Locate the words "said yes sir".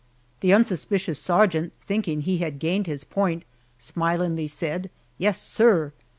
4.47-5.93